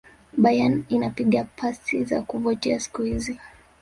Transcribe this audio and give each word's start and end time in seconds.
bayern 0.37 0.83
inapiga 0.89 1.43
pasi 1.43 2.03
za 2.05 2.21
kuvutia 2.21 2.79
siku 2.79 3.01
hizi 3.01 3.39